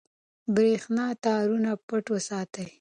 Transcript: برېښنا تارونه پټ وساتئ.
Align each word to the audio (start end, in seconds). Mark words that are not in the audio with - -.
برېښنا 0.55 1.07
تارونه 1.25 1.71
پټ 1.87 2.05
وساتئ. 2.13 2.67